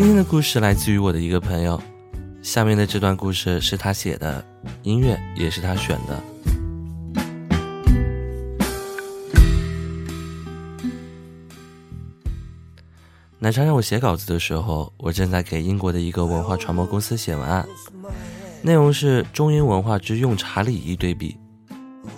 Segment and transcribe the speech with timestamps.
[0.00, 1.78] 今天的故事来自于我的一个朋友，
[2.40, 4.42] 下面的这段故事是他写的，
[4.82, 6.18] 音乐也是他选的。
[13.38, 17.68] 奶茶让我写稿子的时候，我正在给英国的一个文化传播公司写文案，
[18.62, 21.36] 内容是中英文化之用茶礼仪对比，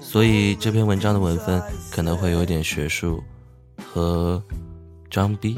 [0.01, 1.61] 所以这篇文章的文风
[1.91, 3.21] 可能会有点学术
[3.85, 4.41] 和
[5.13, 5.55] 装逼。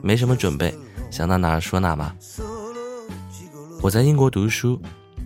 [0.00, 0.74] 没什么准备，
[1.10, 2.16] 想到哪儿说哪吧。
[3.82, 4.80] 我在英国读书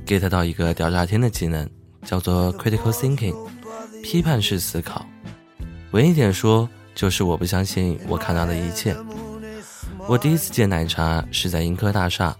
[0.04, 1.70] ，get 到一个屌炸天的技能，
[2.04, 3.36] 叫做 critical thinking，
[4.02, 5.06] 批判式思考。
[5.92, 8.96] 文一点说，就是我不相信我看到的一切。
[10.08, 12.36] 我第一次见奶茶是在英科大厦，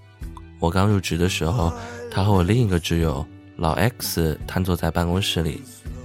[0.59, 1.73] 我刚入职的时候，
[2.11, 3.25] 他和我另一个挚友
[3.57, 5.63] 老 X 瘫坐在办公室里，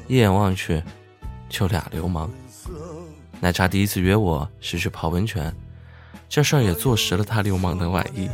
[0.08, 0.84] 一眼望去，
[1.52, 2.32] 就俩流氓。
[3.40, 5.54] 奶茶第一次约我是去泡温泉，
[6.30, 8.30] 这事儿也坐实了他流氓的外衣，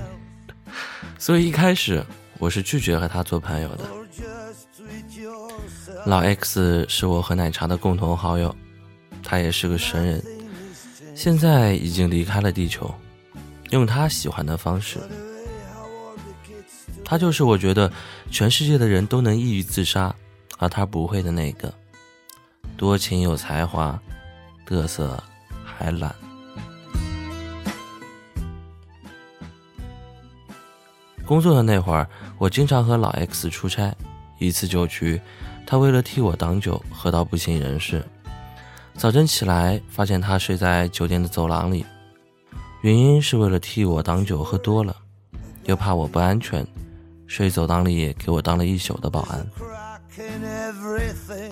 [1.18, 2.06] 所以一开始
[2.38, 3.86] 我是拒绝和他做朋友的。
[6.06, 8.56] 老 X 是我和奶茶的共同好友。
[9.24, 10.24] 他也是个神人，
[11.14, 12.94] 现在已经离开了地球，
[13.72, 15.00] 用他喜欢的方式。
[17.04, 17.92] 他就是我觉得
[18.32, 20.16] 全世界的人都能抑郁自杀，
[20.60, 21.74] 而他不会的那个。
[22.78, 24.00] 多情有才华，
[24.68, 25.22] 嘚瑟
[25.66, 26.16] 还懒。
[31.26, 33.94] 工作的那会儿，我经常和老 X 出差，
[34.38, 35.20] 一次酒局，
[35.66, 38.06] 他为了替我挡酒，喝到不省人事。
[38.94, 41.84] 早晨起来，发现他睡在酒店的走廊里，
[42.82, 44.96] 原因是为了替我挡酒喝多了，
[45.66, 46.66] 又怕我不安全，
[47.26, 49.46] 睡走廊里给我当了一宿的保安。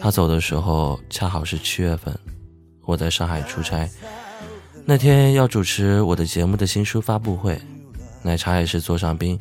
[0.01, 2.17] 他走的时候恰好是七月份，
[2.83, 3.89] 我在上海出差，
[4.85, 7.59] 那天要主持我的节目的新书发布会，
[8.21, 9.39] 奶茶也是座上宾。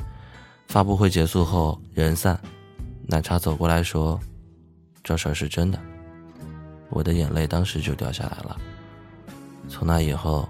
[0.67, 2.39] 发布会结束后人散，
[3.07, 4.19] 奶茶走过来说
[5.03, 5.79] ：“这事儿是真的。”
[6.89, 8.57] 我的眼泪当时就掉下来了。
[9.67, 10.49] 从那以后，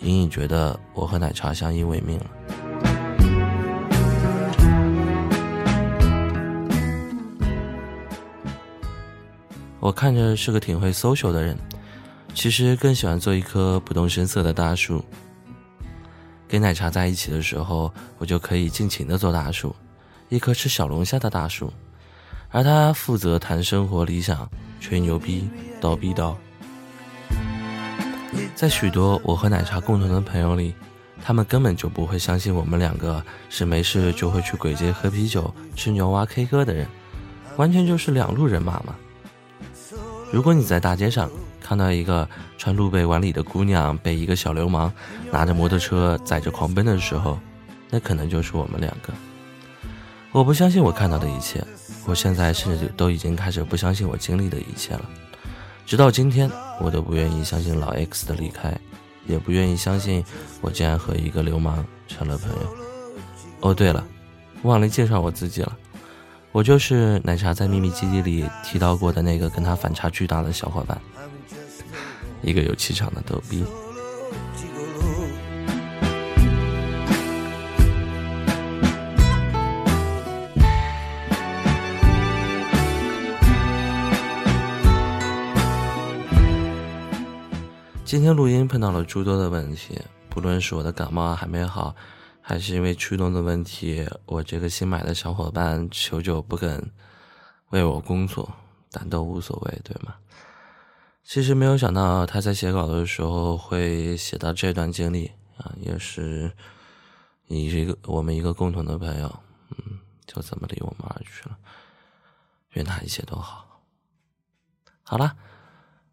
[0.00, 2.26] 隐隐觉得我和奶茶相依为命了。
[9.86, 11.56] 我看着是个挺会 social 的人，
[12.34, 15.00] 其实更喜欢做一棵不动声色的大树。
[16.48, 19.72] 跟奶茶在一起的时候，我就可以尽情的做大树，
[20.28, 21.72] 一棵吃小龙虾的大树。
[22.50, 25.48] 而他负责谈生活理想，吹牛逼，
[25.80, 26.34] 叨逼叨。
[28.56, 30.74] 在许多我和奶茶共同的朋友里，
[31.22, 36.88] 他们根本就不会相信我们两个是没事就会去鬼街喝啤酒、吃牛蛙 K 歌的人，
[37.56, 38.96] 完全就是两路人马嘛。
[40.32, 42.28] 如果你在大街上看到一个
[42.58, 44.92] 穿露背晚礼的姑娘被一个小流氓
[45.30, 47.38] 拿着摩托车载着狂奔的时候，
[47.90, 49.12] 那可能就是我们两个。
[50.32, 51.64] 我不相信我看到的一切。
[52.04, 55.04] 我现在甚至都已经开始不相信我经历的一切了，
[55.84, 56.48] 直到今天，
[56.80, 58.78] 我都不愿意相信老 X 的离开，
[59.26, 60.24] 也不愿意相信
[60.60, 62.76] 我竟然和一个流氓成了朋友。
[63.60, 64.06] 哦，对了，
[64.62, 65.76] 忘了介绍我自己了，
[66.56, 70.98] 我就是奶茶在秘密基地里提到过的那个跟他反差巨大的小伙伴，
[72.40, 73.62] 一个有气场的逗逼。
[88.02, 90.00] 今天录音碰到了诸多的问题，
[90.30, 91.94] 不论是我的感冒还没好，
[92.48, 96.92] 还是因为驱动的问题，我这个新买的小伙伴久久不肯
[97.70, 98.48] 为我工作，
[98.92, 100.14] 但都无所谓，对吗？
[101.24, 106.52] 其实没有想到他在写稿的时候会写到这段经历啊，也是
[107.48, 109.40] 一个我们一个共同的朋友，
[109.70, 111.58] 嗯，就这么离我们而去了。
[112.74, 113.82] 愿他一切都好。
[115.02, 115.36] 好了，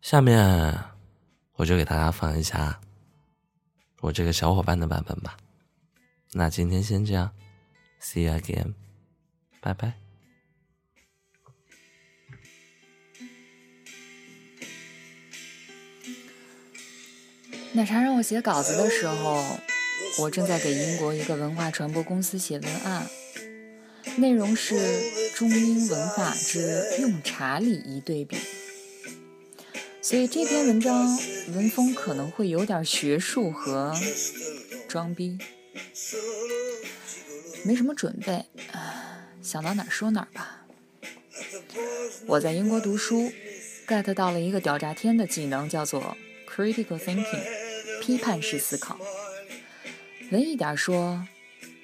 [0.01, 0.83] 下面。
[1.57, 2.81] 我就给大家放一下
[4.01, 5.37] 我这个小伙伴的版本吧。
[6.35, 7.31] 那今天先这样
[8.01, 8.73] ，See you again，
[9.61, 9.93] 拜拜。
[17.73, 19.59] 奶茶让我写稿子的时候，
[20.19, 23.07] 我正在给英国一个文化传播公司写文案，
[24.17, 24.75] 内容是
[25.35, 28.37] 中英文化之用茶礼仪对比。
[30.01, 31.07] 所以这篇文章
[31.53, 33.95] 文风可能会有点学术和
[34.87, 35.37] 装逼，
[37.65, 38.45] 没什么准备，
[39.41, 40.65] 想到哪儿说哪儿吧。
[42.25, 43.31] 我在英国读书
[43.87, 46.15] ，get 到了一个屌炸天的技能，叫做
[46.47, 47.43] critical thinking，
[48.01, 48.99] 批判式思考。
[50.31, 51.27] 文艺点说，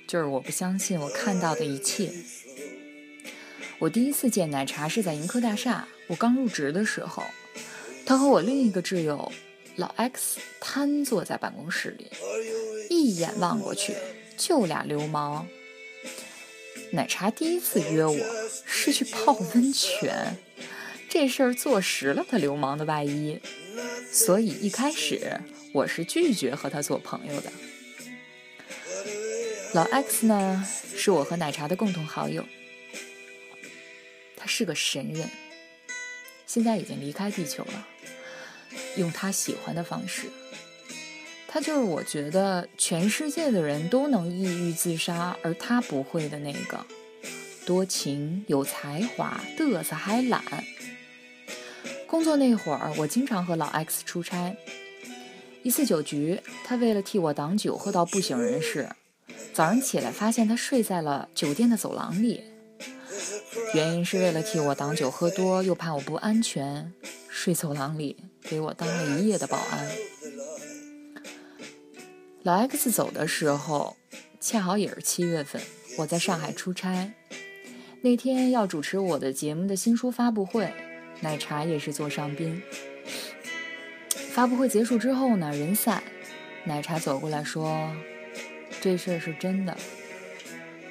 [0.07, 2.11] 就是我不相信我看到的一切。
[3.79, 7.23] 我第一次见奶茶是在盈科大厦，我刚入职的时候，
[8.05, 9.31] 他和我另一个挚友
[9.77, 12.07] 老 X 瘫坐在办公室里，
[12.99, 13.95] 一眼望过去
[14.37, 15.47] 就俩流氓。
[16.91, 18.17] 奶茶第一次约我
[18.65, 20.37] 是去泡温泉，
[21.07, 23.39] 这事儿坐实了他流氓的外衣，
[24.11, 25.39] 所以一开始
[25.73, 27.51] 我是拒绝和他做朋友的。
[29.73, 32.43] 老 X 呢，是我和奶茶的共同好友，
[34.35, 35.29] 他是个神人，
[36.47, 37.87] 现在已经离开地球了，
[38.97, 40.23] 用他喜欢的方式。
[41.51, 46.85] 他就是我觉得全世界的人都能抑郁自杀，而他不会的那个，
[47.65, 50.43] 多情有才华，嘚瑟还懒。
[52.05, 54.55] 工作那会儿，我经常和老 X 出差。
[55.63, 58.87] 一次酒局，他为了替我挡酒，喝到不省人事。
[59.51, 62.43] 早上起来，发现他睡在了酒店的走廊里。
[63.73, 66.93] 原因是为了替我挡酒喝多，又怕我不安全，
[67.27, 69.89] 睡走廊里，给我当了一夜的保安。
[72.41, 73.97] 老 X 走的时候，
[74.39, 75.61] 恰好也是七月份，
[75.97, 77.11] 我在上海出差。
[78.01, 80.73] 那天要主持我的节目的新书发布会，
[81.19, 82.61] 奶茶也是座上宾。
[84.31, 86.01] 发布会结束之后呢，人散，
[86.63, 87.93] 奶茶走过来说
[88.79, 89.75] ：“这事儿是真的。”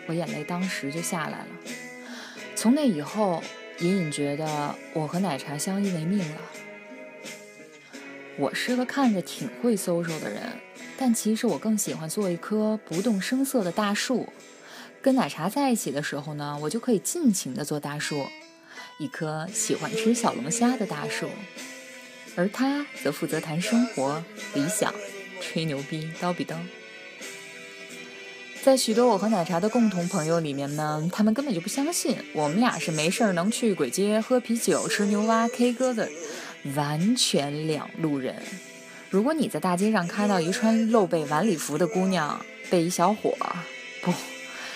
[0.06, 1.48] 我眼泪当时就下来了。
[2.54, 3.42] 从那以后，
[3.78, 6.40] 隐隐觉得我和奶茶相依为命了。
[8.36, 10.42] 我是个看着挺会 social 的人。
[11.00, 14.32] 但其实我更喜欢做一棵不动声色的大树，
[15.00, 18.26] 跟奶茶在一起的时候呢，我就可以尽情的做大树，
[18.98, 21.28] 一棵喜欢吃小龙虾的大树，
[22.34, 24.22] 而他则负责谈生活、
[24.54, 24.92] 理想、
[25.40, 26.56] 吹牛逼、叨逼叨。
[28.60, 36.10] 在许多我和奶茶的共同朋友里面呢，他们根本就不相信我们俩是没事儿能去鬼街喝啤酒、吃牛蛙、K 歌的
[36.74, 38.42] 完全两路人。
[39.10, 43.34] 如果你在大街上看到一穿露背晚礼服的姑娘被一小伙，
[44.02, 44.12] 不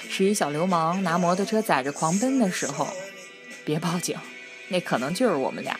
[0.08, 2.88] 是一小流氓拿摩托车载着狂奔的时候，
[3.62, 4.16] 别报警，
[4.68, 5.78] 那可能就是我们俩。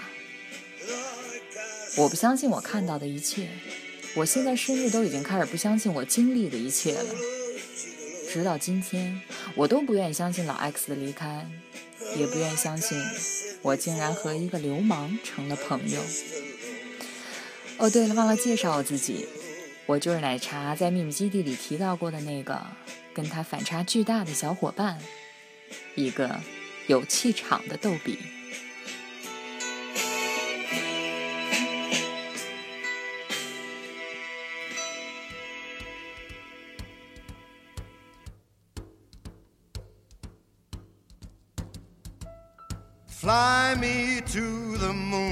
[1.96, 3.48] 我不相信我看到的一切，
[4.14, 7.14] 我现在甚至都已经开始不相信我经历的一切了。
[8.30, 9.18] 直到今天，
[9.54, 11.46] 我都不愿意相信老 X 的离开，
[12.16, 12.98] 也不愿意相信
[13.62, 16.00] 我竟然和一个流氓成了朋友。
[17.78, 19.26] 哦，对了，忘了介绍我自己，
[19.86, 22.60] 我就是奶茶在秘密基地里提到过的那个
[23.12, 24.98] 跟他反差巨大的小伙伴，
[25.96, 26.40] 一个
[26.86, 28.18] 有气场的逗比。
[43.08, 45.31] Fly me to the moon.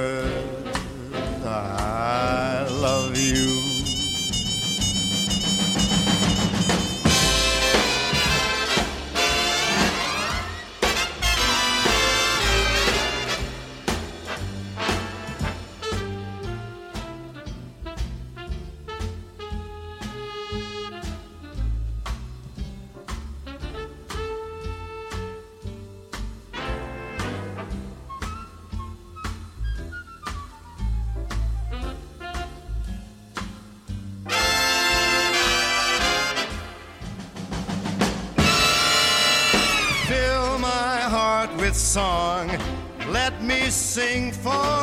[41.71, 42.49] with song.
[43.07, 44.81] Let me sing forevermore.